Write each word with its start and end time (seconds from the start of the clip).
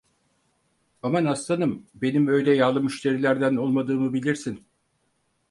Aman 1.03 1.25
aslanım, 1.25 1.85
benim 1.93 2.27
öyle 2.27 2.55
yağlı 2.55 2.83
müşterilerden 2.83 3.55
olmadığımı 3.55 4.13
bilirsin! 4.13 4.65